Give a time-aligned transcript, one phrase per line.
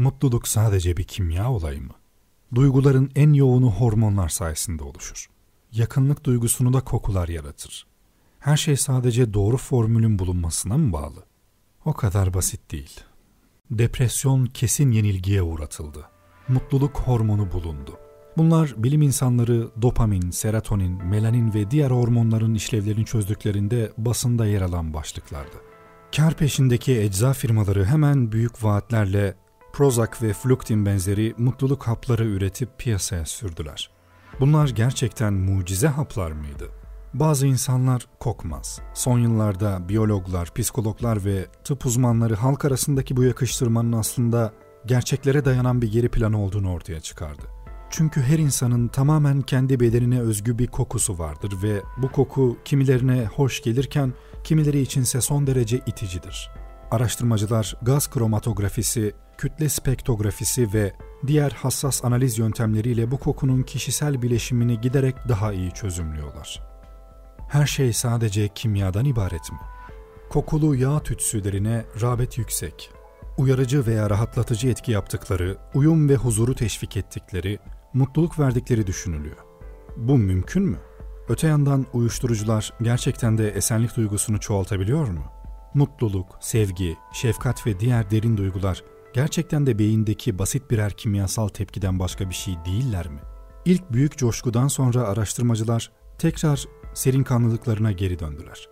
[0.00, 1.94] Mutluluk sadece bir kimya olayı mı?
[2.54, 5.30] Duyguların en yoğunu hormonlar sayesinde oluşur.
[5.72, 7.86] Yakınlık duygusunu da kokular yaratır.
[8.38, 11.24] Her şey sadece doğru formülün bulunmasına mı bağlı?
[11.84, 13.00] O kadar basit değil.
[13.70, 16.08] Depresyon kesin yenilgiye uğratıldı.
[16.48, 17.98] Mutluluk hormonu bulundu.
[18.36, 25.56] Bunlar bilim insanları dopamin, serotonin, melanin ve diğer hormonların işlevlerini çözdüklerinde basında yer alan başlıklardı.
[26.16, 29.34] Kar peşindeki ecza firmaları hemen büyük vaatlerle
[29.72, 33.90] Prozac ve Fluktin benzeri mutluluk hapları üretip piyasaya sürdüler.
[34.40, 36.68] Bunlar gerçekten mucize haplar mıydı?
[37.14, 38.80] Bazı insanlar kokmaz.
[38.94, 44.52] Son yıllarda biyologlar, psikologlar ve tıp uzmanları halk arasındaki bu yakıştırmanın aslında
[44.86, 47.42] gerçeklere dayanan bir geri planı olduğunu ortaya çıkardı.
[47.90, 53.62] Çünkü her insanın tamamen kendi bedenine özgü bir kokusu vardır ve bu koku kimilerine hoş
[53.62, 54.12] gelirken
[54.44, 56.50] kimileri içinse son derece iticidir.
[56.90, 60.92] Araştırmacılar gaz kromatografisi, kütle spektrografisi ve
[61.26, 66.62] diğer hassas analiz yöntemleriyle bu kokunun kişisel bileşimini giderek daha iyi çözümlüyorlar.
[67.48, 69.58] Her şey sadece kimyadan ibaret mi?
[70.30, 72.90] Kokulu yağ tütsülerine rağbet yüksek.
[73.38, 77.58] Uyarıcı veya rahatlatıcı etki yaptıkları, uyum ve huzuru teşvik ettikleri,
[77.94, 79.36] mutluluk verdikleri düşünülüyor.
[79.96, 80.78] Bu mümkün mü?
[81.28, 85.39] Öte yandan uyuşturucular gerçekten de esenlik duygusunu çoğaltabiliyor mu?
[85.74, 92.28] Mutluluk, sevgi, şefkat ve diğer derin duygular gerçekten de beyindeki basit birer kimyasal tepkiden başka
[92.28, 93.20] bir şey değiller mi?
[93.64, 98.68] İlk büyük coşkudan sonra araştırmacılar tekrar serin kanlılıklarına geri döndüler.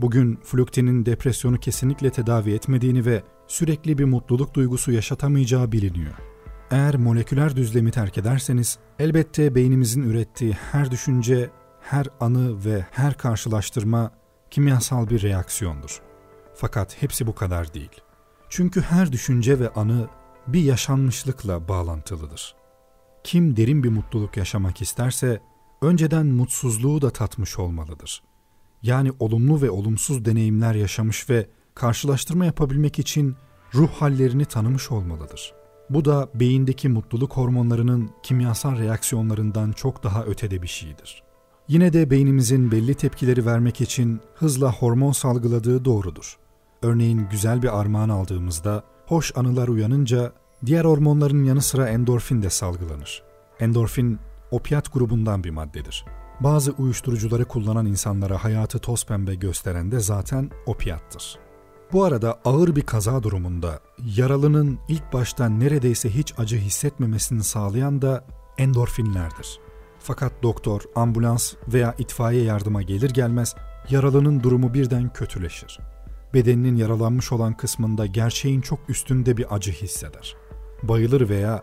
[0.00, 6.14] Bugün Fluktin'in depresyonu kesinlikle tedavi etmediğini ve sürekli bir mutluluk duygusu yaşatamayacağı biliniyor.
[6.70, 11.50] Eğer moleküler düzlemi terk ederseniz elbette beynimizin ürettiği her düşünce,
[11.80, 14.10] her anı ve her karşılaştırma
[14.50, 16.03] kimyasal bir reaksiyondur.
[16.54, 18.00] Fakat hepsi bu kadar değil.
[18.48, 20.08] Çünkü her düşünce ve anı
[20.46, 22.54] bir yaşanmışlıkla bağlantılıdır.
[23.24, 25.40] Kim derin bir mutluluk yaşamak isterse
[25.82, 28.22] önceden mutsuzluğu da tatmış olmalıdır.
[28.82, 33.36] Yani olumlu ve olumsuz deneyimler yaşamış ve karşılaştırma yapabilmek için
[33.74, 35.54] ruh hallerini tanımış olmalıdır.
[35.90, 41.22] Bu da beyindeki mutluluk hormonlarının kimyasal reaksiyonlarından çok daha ötede bir şeydir.
[41.68, 46.38] Yine de beynimizin belli tepkileri vermek için hızla hormon salgıladığı doğrudur.
[46.84, 50.32] Örneğin güzel bir armağan aldığımızda hoş anılar uyanınca
[50.66, 53.22] diğer hormonların yanı sıra endorfin de salgılanır.
[53.60, 54.18] Endorfin
[54.50, 56.04] opiat grubundan bir maddedir.
[56.40, 61.38] Bazı uyuşturucuları kullanan insanlara hayatı toz pembe gösteren de zaten opiattır.
[61.92, 63.80] Bu arada ağır bir kaza durumunda
[64.16, 68.24] yaralının ilk başta neredeyse hiç acı hissetmemesini sağlayan da
[68.58, 69.60] endorfinlerdir.
[69.98, 73.54] Fakat doktor, ambulans veya itfaiye yardıma gelir gelmez
[73.90, 75.78] yaralının durumu birden kötüleşir.
[76.34, 80.36] Bedeninin yaralanmış olan kısmında gerçeğin çok üstünde bir acı hisseder.
[80.82, 81.62] Bayılır veya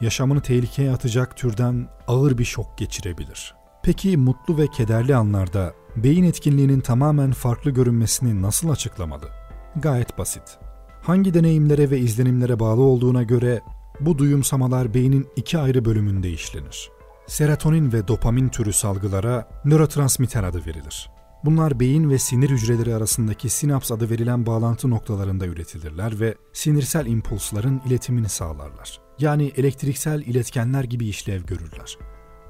[0.00, 3.54] yaşamını tehlikeye atacak türden ağır bir şok geçirebilir.
[3.82, 9.28] Peki mutlu ve kederli anlarda beyin etkinliğinin tamamen farklı görünmesini nasıl açıklamalı?
[9.76, 10.58] Gayet basit.
[11.02, 13.60] Hangi deneyimlere ve izlenimlere bağlı olduğuna göre
[14.00, 16.90] bu duyumsamalar beynin iki ayrı bölümünde işlenir.
[17.26, 21.10] Serotonin ve dopamin türü salgılara nörotransmitter adı verilir.
[21.44, 27.80] Bunlar beyin ve sinir hücreleri arasındaki sinaps adı verilen bağlantı noktalarında üretilirler ve sinirsel impulsların
[27.86, 29.00] iletimini sağlarlar.
[29.18, 31.98] Yani elektriksel iletkenler gibi işlev görürler.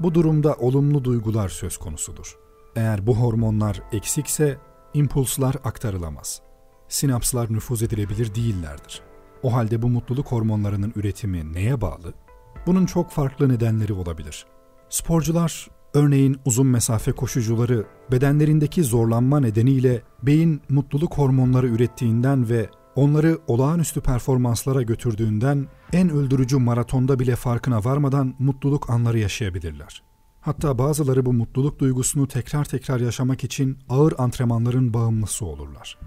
[0.00, 2.38] Bu durumda olumlu duygular söz konusudur.
[2.76, 4.58] Eğer bu hormonlar eksikse
[4.94, 6.42] impulslar aktarılamaz.
[6.88, 9.03] Sinapslar nüfuz edilebilir değillerdir.
[9.42, 12.14] O halde bu mutluluk hormonlarının üretimi neye bağlı?
[12.66, 14.47] Bunun çok farklı nedenleri olabilir.
[14.88, 24.00] Sporcular, örneğin uzun mesafe koşucuları bedenlerindeki zorlanma nedeniyle beyin mutluluk hormonları ürettiğinden ve onları olağanüstü
[24.00, 30.03] performanslara götürdüğünden en öldürücü maratonda bile farkına varmadan mutluluk anları yaşayabilirler.
[30.41, 35.98] Hatta bazıları bu mutluluk duygusunu tekrar tekrar yaşamak için ağır antrenmanların bağımlısı olurlar.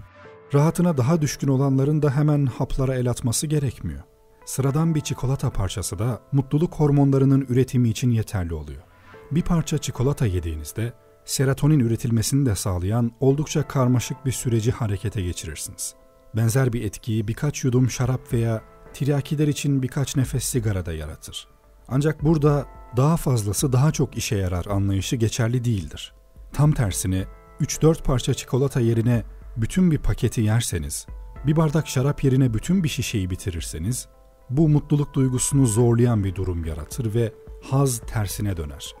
[0.54, 4.02] Rahatına daha düşkün olanların da hemen haplara el atması gerekmiyor.
[4.44, 8.82] Sıradan bir çikolata parçası da mutluluk hormonlarının üretimi için yeterli oluyor.
[9.32, 10.92] Bir parça çikolata yediğinizde
[11.24, 15.94] serotonin üretilmesini de sağlayan oldukça karmaşık bir süreci harekete geçirirsiniz.
[16.36, 18.62] Benzer bir etkiyi birkaç yudum şarap veya
[18.94, 21.48] tiryakiler için birkaç nefes sigara da yaratır.
[21.88, 26.14] Ancak burada daha fazlası daha çok işe yarar anlayışı geçerli değildir.
[26.52, 27.24] Tam tersine
[27.60, 29.24] 3-4 parça çikolata yerine
[29.56, 31.06] bütün bir paketi yerseniz,
[31.46, 34.08] bir bardak şarap yerine bütün bir şişeyi bitirirseniz,
[34.50, 37.32] bu mutluluk duygusunu zorlayan bir durum yaratır ve
[37.70, 38.94] haz tersine döner.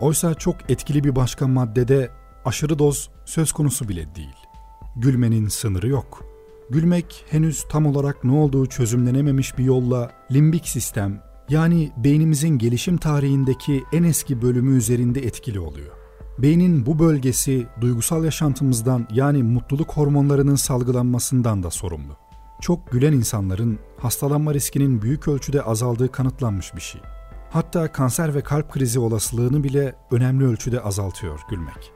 [0.00, 2.10] Oysa çok etkili bir başka maddede
[2.44, 4.36] aşırı doz söz konusu bile değil.
[4.96, 6.24] Gülmenin sınırı yok.
[6.70, 13.84] Gülmek henüz tam olarak ne olduğu çözümlenememiş bir yolla limbik sistem yani beynimizin gelişim tarihindeki
[13.92, 15.92] en eski bölümü üzerinde etkili oluyor.
[16.38, 22.16] Beynin bu bölgesi duygusal yaşantımızdan yani mutluluk hormonlarının salgılanmasından da sorumlu.
[22.60, 27.00] Çok gülen insanların hastalanma riskinin büyük ölçüde azaldığı kanıtlanmış bir şey.
[27.50, 31.92] Hatta kanser ve kalp krizi olasılığını bile önemli ölçüde azaltıyor gülmek.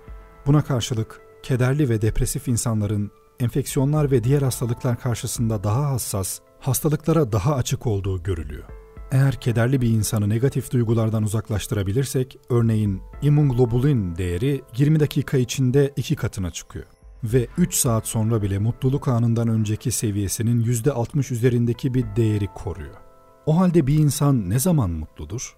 [0.46, 3.10] Buna karşılık kederli ve depresif insanların
[3.40, 8.64] enfeksiyonlar ve diğer hastalıklar karşısında daha hassas, hastalıklara daha açık olduğu görülüyor.
[9.12, 16.50] Eğer kederli bir insanı negatif duygulardan uzaklaştırabilirsek, örneğin immunoglobulin değeri 20 dakika içinde iki katına
[16.50, 16.86] çıkıyor
[17.24, 23.09] ve 3 saat sonra bile mutluluk anından önceki seviyesinin %60 üzerindeki bir değeri koruyor.
[23.50, 25.56] O halde bir insan ne zaman mutludur?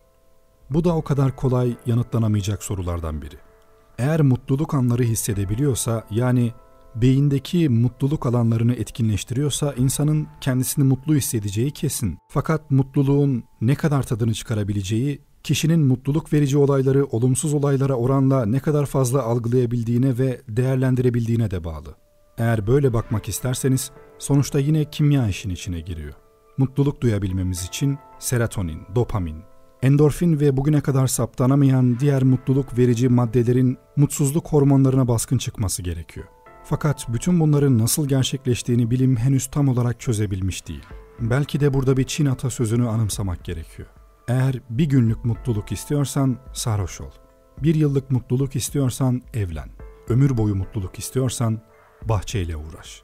[0.71, 3.37] Bu da o kadar kolay yanıtlanamayacak sorulardan biri.
[3.99, 6.53] Eğer mutluluk anları hissedebiliyorsa, yani
[6.95, 12.19] beyindeki mutluluk alanlarını etkinleştiriyorsa insanın kendisini mutlu hissedeceği kesin.
[12.29, 18.87] Fakat mutluluğun ne kadar tadını çıkarabileceği kişinin mutluluk verici olayları olumsuz olaylara oranla ne kadar
[18.87, 21.97] fazla algılayabildiğine ve değerlendirebildiğine de bağlı.
[22.39, 26.22] Eğer böyle bakmak isterseniz sonuçta yine kimya işin içine giriyor.
[26.59, 29.37] Mutluluk duyabilmemiz için serotonin, dopamin,
[29.83, 36.27] endorfin ve bugüne kadar saptanamayan diğer mutluluk verici maddelerin mutsuzluk hormonlarına baskın çıkması gerekiyor.
[36.65, 40.87] Fakat bütün bunların nasıl gerçekleştiğini bilim henüz tam olarak çözebilmiş değil.
[41.21, 43.89] Belki de burada bir Çin atasözünü anımsamak gerekiyor.
[44.29, 47.11] Eğer bir günlük mutluluk istiyorsan sarhoş ol.
[47.59, 49.69] Bir yıllık mutluluk istiyorsan evlen.
[50.09, 51.61] Ömür boyu mutluluk istiyorsan
[52.09, 53.03] bahçeyle uğraş.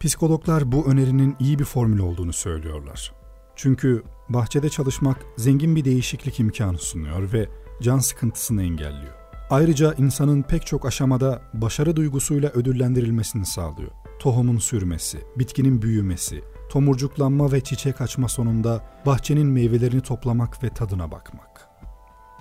[0.00, 3.12] Psikologlar bu önerinin iyi bir formül olduğunu söylüyorlar.
[3.56, 7.48] Çünkü bahçede çalışmak zengin bir değişiklik imkanı sunuyor ve
[7.82, 9.14] can sıkıntısını engelliyor.
[9.50, 13.90] Ayrıca insanın pek çok aşamada başarı duygusuyla ödüllendirilmesini sağlıyor.
[14.18, 21.68] Tohumun sürmesi, bitkinin büyümesi, tomurcuklanma ve çiçek açma sonunda bahçenin meyvelerini toplamak ve tadına bakmak.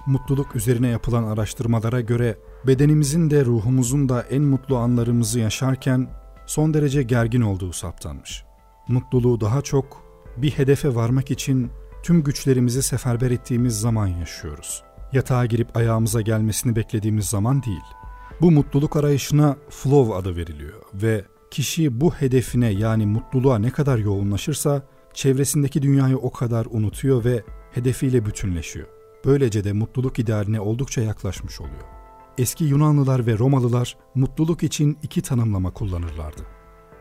[0.06, 6.19] Mutluluk üzerine yapılan araştırmalara göre bedenimizin de ruhumuzun da en mutlu anlarımızı yaşarken
[6.50, 8.44] son derece gergin olduğu saptanmış.
[8.88, 10.04] Mutluluğu daha çok
[10.38, 11.72] bir hedefe varmak için
[12.04, 17.84] tüm güçlerimizi seferber ettiğimiz zaman yaşıyoruz yatağa girip ayağımıza gelmesini beklediğimiz zaman değil.
[18.42, 24.84] Bu mutluluk arayışına flow adı veriliyor ve kişi bu hedefine yani mutluluğa ne kadar yoğunlaşırsa
[25.14, 28.88] çevresindeki dünyayı o kadar unutuyor ve hedefiyle bütünleşiyor.
[29.26, 31.99] Böylece de mutluluk idealine oldukça yaklaşmış oluyor.
[32.40, 36.42] Eski Yunanlılar ve Romalılar mutluluk için iki tanımlama kullanırlardı.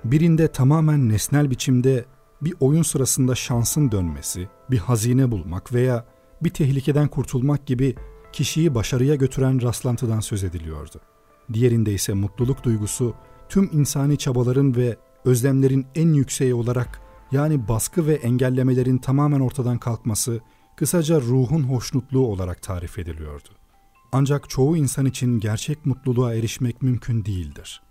[0.05, 2.05] Birinde tamamen nesnel biçimde
[2.43, 6.05] bir oyun sırasında şansın dönmesi, bir hazine bulmak veya
[6.43, 7.94] bir tehlikeden kurtulmak gibi
[8.32, 11.00] kişiyi başarıya götüren rastlantıdan söz ediliyordu.
[11.52, 13.14] Diğerinde ise mutluluk duygusu
[13.49, 17.00] tüm insani çabaların ve özlemlerin en yükseği olarak
[17.32, 20.40] yani baskı ve engellemelerin tamamen ortadan kalkması,
[20.76, 23.57] kısaca ruhun hoşnutluğu olarak tarif ediliyordu.
[24.12, 27.82] Ancak çoğu insan için gerçek mutluluğa erişmek mümkün değildir.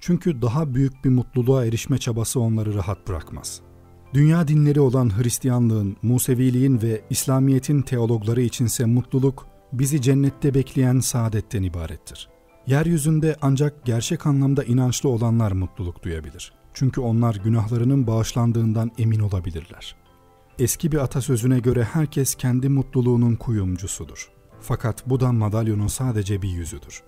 [0.00, 3.74] Çünkü daha büyük bir mutluluğa erişme çabası onları rahat bırakmaz.''
[4.14, 12.28] Dünya dinleri olan Hristiyanlığın, Museviliğin ve İslamiyet'in teologları içinse mutluluk bizi cennette bekleyen saadetten ibarettir.
[12.66, 16.52] Yeryüzünde ancak gerçek anlamda inançlı olanlar mutluluk duyabilir.
[16.74, 19.96] Çünkü onlar günahlarının bağışlandığından emin olabilirler.
[20.58, 24.30] Eski bir atasözüne göre herkes kendi mutluluğunun kuyumcusudur.
[24.66, 27.02] Fakat bu da madalyonun sadece bir yüzüdür.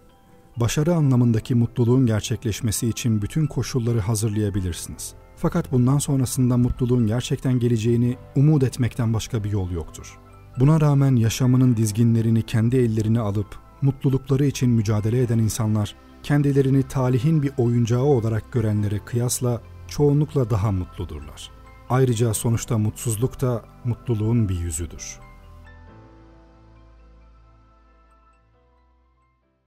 [0.56, 5.14] Başarı anlamındaki mutluluğun gerçekleşmesi için bütün koşulları hazırlayabilirsiniz.
[5.36, 10.18] Fakat bundan sonrasında mutluluğun gerçekten geleceğini umut etmekten başka bir yol yoktur.
[10.60, 17.52] Buna rağmen yaşamının dizginlerini kendi ellerine alıp mutlulukları için mücadele eden insanlar kendilerini talihin bir
[17.58, 21.50] oyuncağı olarak görenlere kıyasla çoğunlukla daha mutludurlar.
[21.90, 25.25] Ayrıca sonuçta mutsuzluk da mutluluğun bir yüzüdür.''